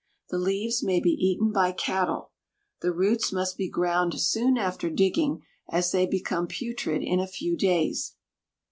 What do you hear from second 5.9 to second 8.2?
they become putrid in a few days.